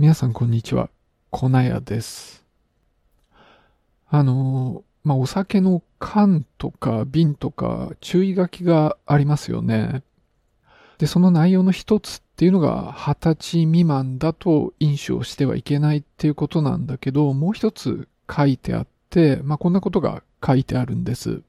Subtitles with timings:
[0.00, 0.88] 皆さんこんにちは。
[1.28, 2.42] 粉屋です。
[4.08, 10.02] あの、まあ、お酒の缶とか瓶とか注意書きがありますよね。
[10.96, 21.42] で、その内容の一つっていうのが二十歳未満だと飲酒をしてはいけないっていうことなんだけど、もう一つ書いてあって、まあ、こんなことが書いてあるんです。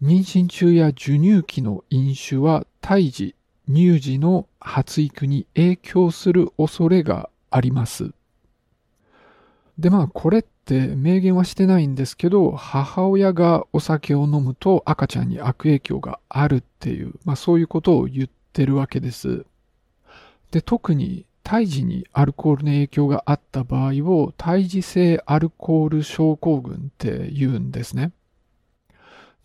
[0.00, 3.34] 妊娠中や授乳期の飲酒は胎児、
[3.72, 8.12] 乳児の発育に影響する恐れがあります。
[9.78, 19.46] で、まあ、これって明言はしてないんですけど、母親がお酒を飲むと赤ちゃんに悪影響があるっていう、まあそういうことを言ってるわけです。
[20.50, 28.12] で、特に胎児にアルコールの影響があった場合を胎児性アルコール症候群って言うんですね。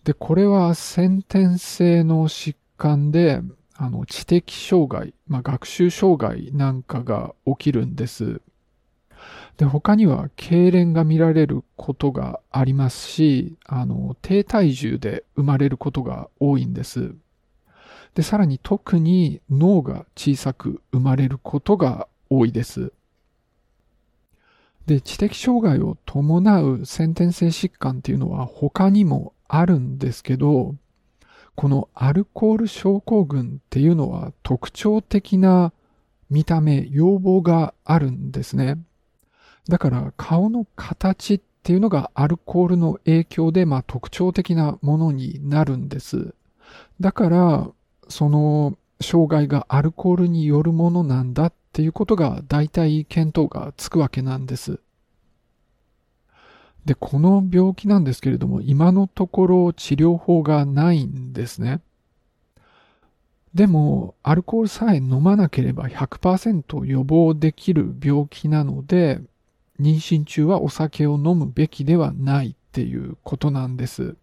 [0.03, 3.41] で、これは先天性の疾患で、
[3.77, 8.41] あの、知的障害、まあ、学習障害なんかが起きるんです。
[9.57, 17.15] で、他には、痙攣が見られることがありますし、あの、低体重で生まれることが多いんです。
[18.15, 22.93] で、さらに特に脳が小さく生まれることが多いです。
[24.85, 30.75] で、知的障害を伴う先天性疾患っていうのは他にもあるんですけど、
[31.55, 35.71] このアルコール症候群っていうのは特徴的な
[36.29, 38.77] 見た目、要望があるんですね。
[39.69, 46.35] だから顔の形っていうのがアルコールの影響でまあ特徴的なものになるんです。
[46.99, 47.67] だから
[48.07, 54.79] その障害がアルコールによるものなんだっていうことが大体見当がつくわけなんです。
[56.85, 61.81] で、この病気なんですけれども、今のところ治療法がないんですね。
[63.55, 69.21] でも、アルコールさえ飲まなければ100%予防できる病気なので、
[69.79, 74.15] 妊娠中はお酒を飲むべきではないっていうことなんです。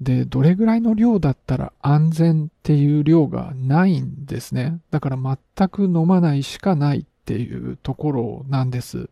[0.00, 4.80] で、どれぐらいの量だったら安全っていう量がないんですね。
[4.90, 9.08] だから全く飲まないしかないっていうところなんです。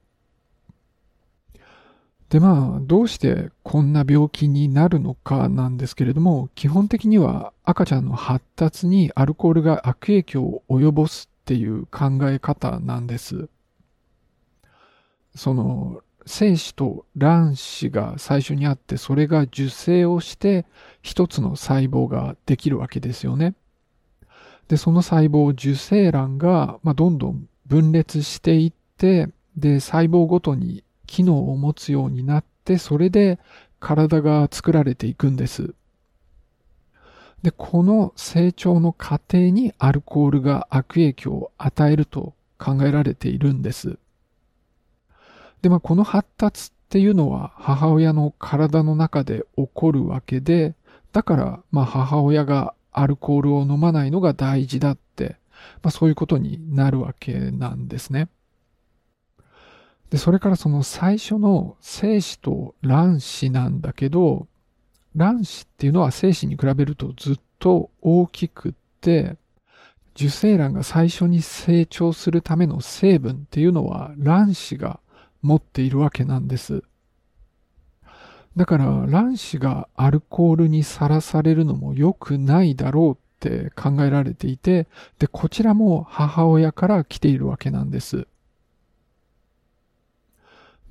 [2.31, 13.49] で、まあ、どうしてこんな病気になるのかなんですけれども、基本的には赤ちゃんの発達にアルコールが悪影響を及ぼすっていう考え方なんです。
[15.35, 20.67] その、精子と卵子が最初にあって、それが受精をして
[21.03, 23.55] 一つの細胞ができるわけですよね。
[24.69, 33.41] で、その細胞、受精卵が、まあ、どんどん分裂していって、で、細胞ごとに機能を持つようになって、それで
[33.81, 35.75] 体が作られていくんです。
[37.43, 43.99] で、この成長の過程にアルコールが悪影響を与えると考えられているんです。
[45.63, 50.75] で、まあ、この発達っていうのは母親の体の中で起こるわけで、
[51.11, 55.39] だから、まあ、母親がアルコールを飲まないのが大事だって、
[55.83, 58.29] まあ、そういうことになるわけなんですね。
[60.11, 64.49] で、それからその最初の精子と卵子なんだけど、
[65.17, 69.37] 卵子っていうのは精子に比べるとずっと大きくって、
[70.17, 75.01] 受精卵が最初に成長するための成分っていうのは卵子が
[75.43, 76.83] 持っているわけなんです。
[78.57, 84.89] だから卵子がアルコールにさらされるのも良くないだろうって考えられていて、
[85.21, 88.27] で、こちらも母親から来ているわけなんです。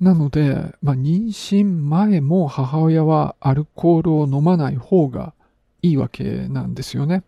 [0.00, 5.34] なので、まあ、妊娠前も母親はアルコールを飲まない方が
[5.82, 7.22] いいわけなんですよね。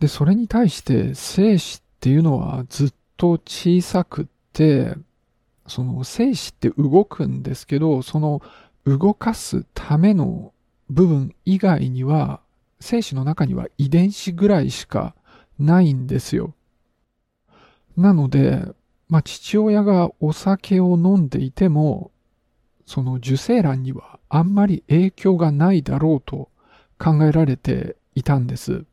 [0.00, 4.96] で、それに対して精子っていうのはずっと小さくって、
[5.68, 8.42] その精子って動くんですけど、その
[8.84, 10.52] 動かすための
[10.90, 12.40] 部分以外には、
[12.80, 15.14] 精子の中には遺伝子ぐらいしか
[15.60, 16.54] ないんですよ。
[17.96, 18.64] なので、
[19.12, 22.12] まあ、父親がお酒を飲んでいても、
[22.86, 26.48] その受精卵にはあんまり影響がないだろうと
[26.98, 28.86] 考えられていたんです。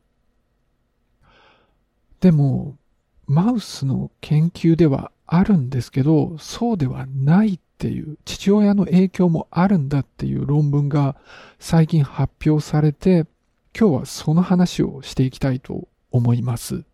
[2.20, 2.76] でも、
[3.28, 11.16] マウスの研究ではあるんですけど、そうではないっていう、父親の影響もあるんだっていう論文が
[11.58, 13.24] 最近発表されて、
[13.74, 16.84] 今日はその話をしていきたいと思います。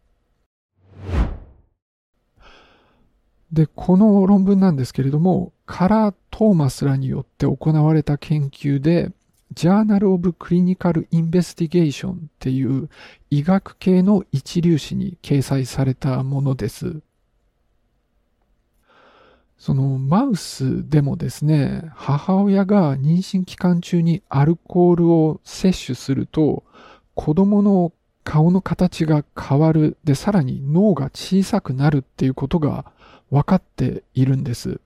[3.56, 9.12] で、この論文なんですけれども、カラー・トーマスらによって行われた研究で、
[9.54, 12.90] ジャーナル・オブ・クリニカル・インベスティゲーションっていう
[13.30, 17.00] 医学系の一流誌に掲載されたものです。
[19.56, 26.62] そのマウスでもですね、母親が妊娠期間中にアルコールを摂取すると、
[27.14, 29.96] 子供の顔の形が変わる。
[30.04, 32.92] で、さらに脳が小さくなるっていうことが
[33.30, 34.80] 分かっているんです。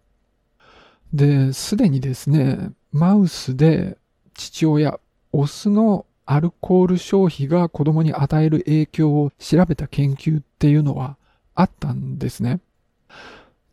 [1.13, 3.99] で、すでにですね、マウスで
[4.35, 4.99] 父親、
[5.33, 11.17] オスのアルコール消費が子供に与える影響を調べた研究っていうのは
[11.55, 12.61] あったんですね。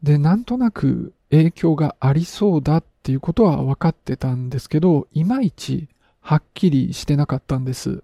[0.04, 5.88] で、なんとなく影響がありそうだっていうことは分かってたんですけど、いまいち
[6.20, 8.04] はっきりしてなかったんです。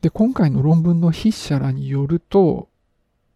[0.00, 2.68] で、今回の論文の筆者らによると、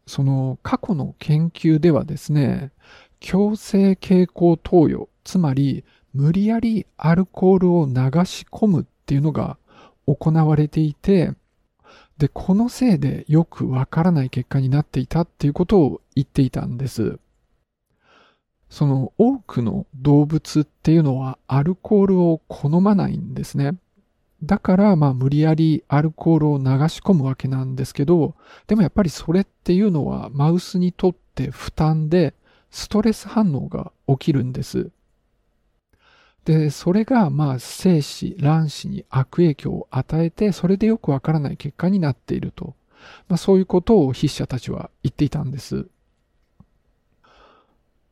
[0.06, 2.72] その過去の研究ではですね、
[3.20, 7.92] 強制傾向投与、つまり無理やりアルコールを流
[8.24, 9.56] し込むっていうのが
[10.06, 11.32] 行われていて、
[12.18, 17.18] で、このせいでよくわからない結果になっていたっていうことを言っていたんです。
[18.68, 23.74] その多くの動物っていうのはアルコールを好まないんですね。
[24.42, 28.34] だから、まあ、無理やりアルコールを流し込むわけなんですけど、
[28.66, 32.34] でもやっぱりそれっていうのはマウスにとって負担で、
[32.70, 34.90] ストレス反応が起きるんです。
[36.44, 42.74] で、それが、まあ、精子、卵子に悪影響を与えて、それでよくわからない結果になっていると。
[43.28, 45.86] まあ、そういうことを筆者たちは言っていたんです。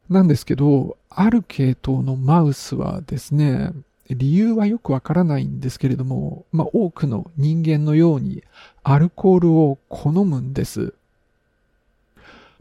[0.08, 3.72] なんですけど、ある系統のマウスはですね、
[4.10, 8.42] 理由はよくわからないんですけれども、まあ、多くの人間のように
[8.82, 10.94] アルコールを好むんです。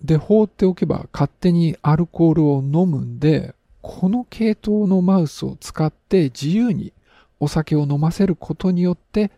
[0.04, 6.94] で、放っておけば勝手にアルコールを飲むんで、この系統のマウスを使って自由に
[7.40, 9.31] お酒を飲ませることによって、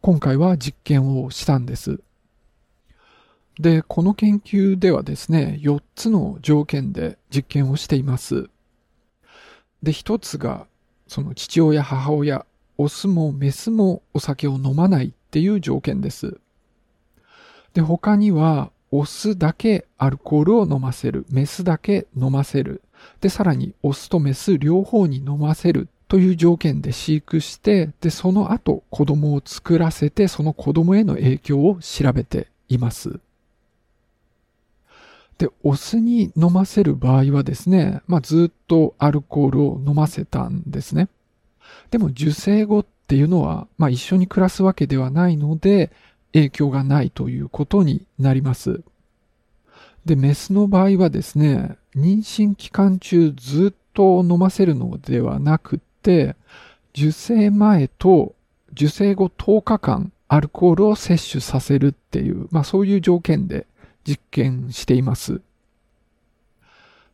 [0.00, 2.00] 今回は実験をしたんです。
[3.58, 8.48] で、この研究ではですね、4つの条件で実験をしています。
[9.82, 10.66] で、1つが
[11.08, 12.46] その父親、母親、
[12.76, 16.38] オスもメスもお酒を飲まないっていう条件です。
[17.74, 21.26] で、他には、オスだけアルコールを飲ませる。
[21.30, 22.82] メスだけ飲ませる。
[23.20, 33.20] で、さらに、オスとメス両方に飲ませるという条件で飼育して、で、その後、子供を作らせて、その子供への影響を調べています。
[35.38, 41.08] で、オスに飲ませる場合はですね、まあ、ずっとアルコールを飲ませたんですね。
[41.90, 45.92] でも受精後っていうのは、まあ、一緒に暮らすわけではないので、
[46.32, 48.82] 影響がないということになります。
[50.04, 56.36] で、メスの場合はですね、妊娠期間中ずっと飲ませるのではなくって、
[56.96, 58.34] 受精前と
[58.72, 63.66] 受精後10日間アルコールを摂取させるっていう、まあそういう条件で
[64.08, 65.42] 実験しています。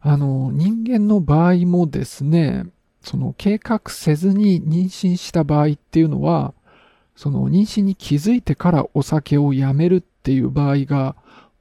[0.00, 2.66] あの、人間の場合もですね、
[3.00, 6.54] その計画せずに妊娠した場合っていうのは、
[7.16, 11.16] その妊娠に気づいてからお酒をやめるっていう場合が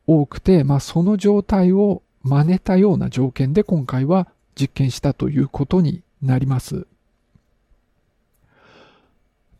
[0.05, 6.85] 多くて、まあその状態を真似たような条件で今回は実験したということになります。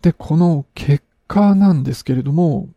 [0.03, 2.69] で、この結果なんですけれども、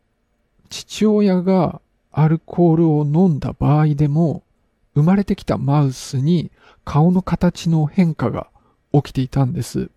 [0.70, 1.82] 父親が
[2.18, 4.42] アルコールを飲んだ場合でも、
[4.94, 6.50] 生まれてきたマウスに
[6.82, 8.48] 顔の形の変化が
[8.94, 9.90] 起きていたんです。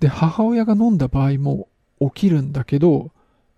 [0.00, 1.68] で、母親が飲んだ場合も
[2.00, 3.10] 起きるんだけど、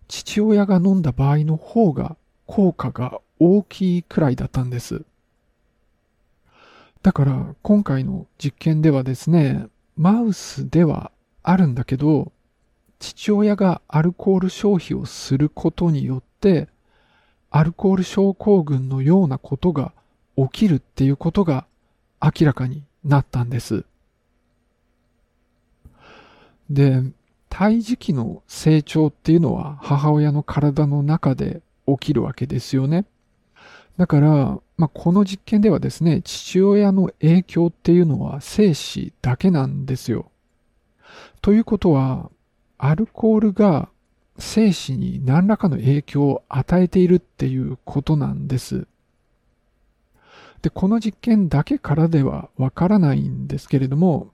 [0.09, 2.17] 父親が飲んだ場合の方が
[2.47, 5.05] 効果が大きいくらいだったんです。
[7.05, 11.13] だから今回の実験ではですね、マウスでは
[11.45, 12.33] あるんだけど、
[12.99, 16.69] 父親がアルコール消費をすることによって、
[17.51, 19.93] アルコール症候群のようなことが
[20.37, 21.67] 起きるっていうことが
[22.23, 23.85] 明らかになったんです。
[26.71, 27.03] で、
[27.49, 33.05] 胎児期の成長っていうのは母親の体の中で起きるわけですよね。
[33.97, 40.31] だから、まあ、この実験ではですね、父親の影響っていうのは精子だけなんですよ。
[41.43, 42.31] ということは、
[42.79, 43.90] アルコールが
[44.41, 48.87] 生死に何らかの影響を与えているっていうことなんです。
[50.63, 54.31] で、この実験だけからではわからないんですけれども、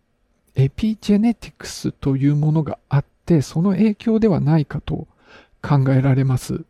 [0.55, 5.07] エピジェネティクスというものがあって、その影響ではないかと
[5.63, 6.65] 考えられます。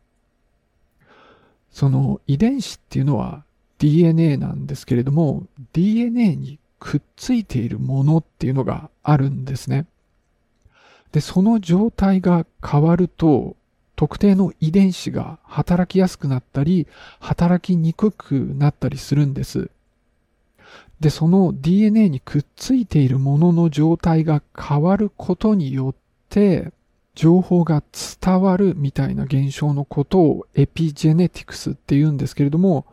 [1.71, 3.45] その遺伝子っていうのは
[3.79, 9.87] DNA なんですけれども、DNA にくっついているものっていうのがあるんですね。
[11.13, 13.57] で、その状態が変わると、
[13.97, 16.87] 特定の遺伝子が働きやすくなったり、
[17.19, 19.71] 働きにくくなったりするんです。
[21.01, 25.95] で、その DNA にくっついているものの状態が変わることによっ
[26.29, 26.73] て、
[27.15, 27.83] 情報が
[28.21, 32.85] 伝わるみたいな現象のことをエピジェネティクスって言うんですけれども、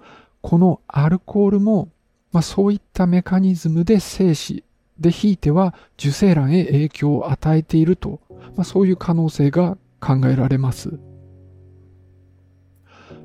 [0.41, 1.89] このアルコールも、
[2.31, 4.63] まあ、そういったメカニズムで精子
[5.03, 8.21] でひいては受精卵へ影響を与えていると、
[8.55, 10.99] まあ、そういう可能性が考えられます。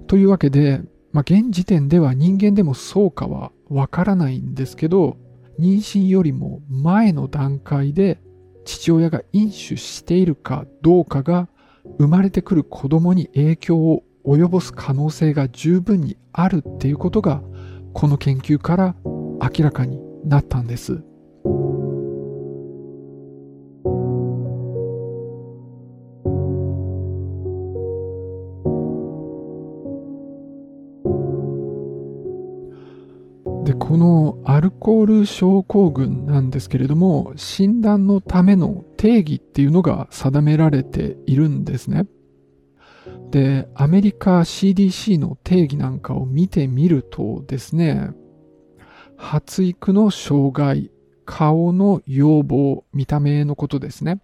[0.07, 0.83] というわけで、
[1.13, 5.17] まあ、現時点では人間でもそうかはわからないんですけど、
[5.59, 8.19] 妊娠よりも前の段階で
[8.65, 11.49] 父親が飲酒しているかどうかが
[11.99, 17.43] 生まれてくる子供に影響を及ぼす可能性が十分にあるっていうことが
[17.95, 21.03] この研究から明らかになったんです。
[34.89, 42.07] コール症候群なんですけれども、診断のための定義っていうのが定められているんですね。
[43.31, 48.13] で、アメリカ CDC の定義なんかを見てみるとですね、
[49.19, 50.91] 発育の障害、
[51.27, 54.23] 顔の要望、見た目のことですね。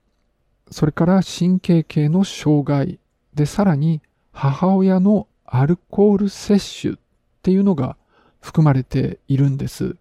[0.71, 2.99] それから神経系の障害、
[3.35, 4.01] で、さらに
[4.33, 6.99] 母親のアルコール摂取っ
[7.43, 7.99] ていうのが
[8.41, 9.97] 含まれているんです。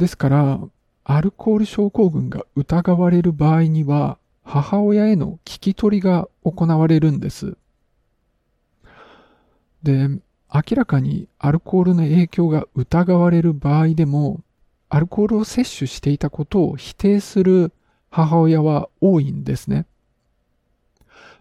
[0.00, 0.60] ですから、
[1.04, 7.56] アルコール症候群が疑われる場合には、母親への聞き取りが行われるんです。
[9.82, 10.08] で、
[10.52, 14.40] 明らかにアルコールの影響が疑われる場合でも、
[14.88, 17.72] アルコールを摂取していたことを否定する
[18.10, 19.86] 母親は多いんですね。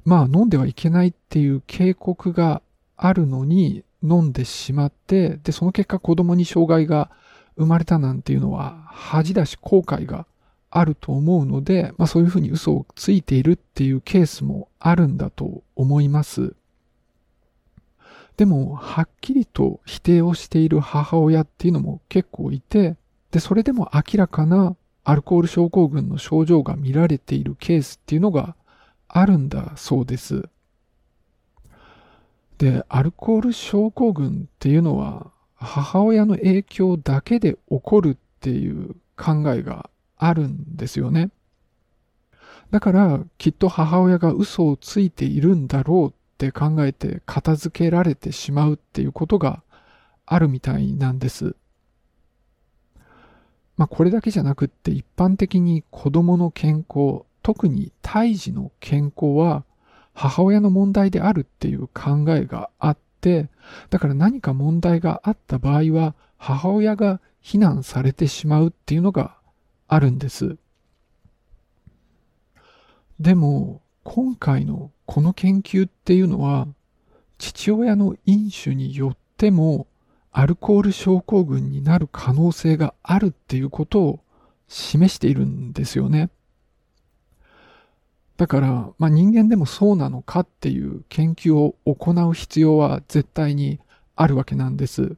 [0.04, 2.62] まあ飲んではいけないっていう警告が
[2.98, 7.10] あるのに、飲んでしまって、で、その結果子供に障害が
[7.60, 10.26] 生まれたなんていうのは恥だし後悔が
[10.72, 16.56] あると思うので、まあそういうふうに嘘をついているっていうケースもあるんだと思います。
[18.38, 22.96] でも、はっきりと否定をしている母親っていうのも結構いて、
[23.32, 28.56] で、それでも明らかなアルコール症候群の症状が見られているケースっていうのが
[29.10, 30.48] あるんだそうです。
[32.60, 41.32] で、アルコール症候群っていうのは、母親の影響だけで起こるっていう考えがあるんですよね。
[42.72, 49.64] だから、きっと母親が嘘をついているんだろうって考えて片付けられてしまうっていうことが
[50.26, 51.56] あるみたいなんです。
[53.76, 59.66] まあ、これだけじゃなくって一般的に子供の健康、特に胎児の健康は
[60.14, 63.09] 母親の問題であるっていう考えがあって、
[63.90, 69.36] だから何か問題があった場合は、母親が非難されてしまうっていうのが
[69.88, 70.58] あるんです。
[73.20, 76.68] でも、今回のこの研究っていうのは、
[77.38, 79.88] 父親の飲酒によっても、
[80.32, 84.20] アルコール症候群になる可能性があるっていうことを
[84.68, 86.30] 示しているんですよね。
[88.40, 93.82] だから、まあ、人間でもそうなのかっていう研究を行う必要は絶対に
[94.16, 95.18] あるわけなんです。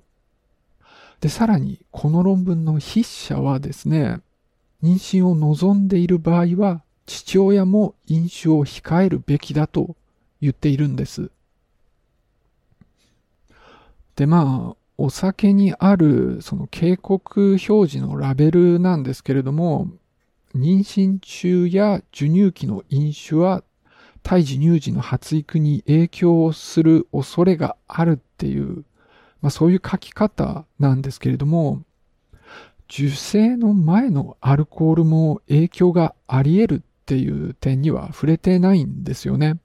[1.19, 4.21] で、さらに、この論文の筆者はですね、
[4.81, 9.95] 妊娠を望んでいる場合は、父親も飲酒を控えるべきだと
[10.41, 11.29] 言っているんです。
[14.15, 19.89] で、まあ、お酒にあるその警告表示のラベルなんですけれども、
[20.55, 23.63] 妊娠中や授乳期の飲酒は
[24.23, 28.85] 胎児乳児の発育に影響をする恐れがあるっていう、
[29.41, 31.83] まあそういう書き方なんですけれども、
[32.89, 39.57] 受精の前のアルコールも影響があり得るっていう点には触れてないんですよね。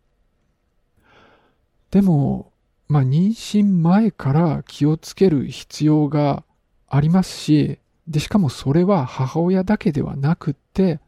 [1.91, 2.53] でも、
[2.89, 6.45] まあ妊娠前から気をつける必要が
[6.89, 11.01] ありますし、で、しかもそれは母親だけではなくって、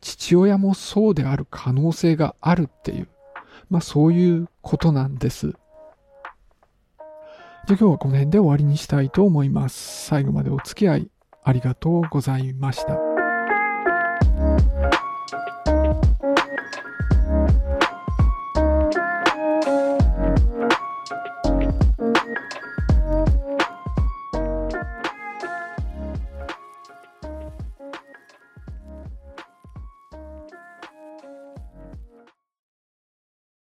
[0.00, 3.08] 父親もそうである可能性があるっていう、
[3.70, 5.54] まあそういうことなんです。
[7.66, 10.06] じゃあ今日はこの辺で終わりにしたいと思います。
[10.06, 11.10] 最後までお付き合い
[11.42, 14.85] ありがとうございました。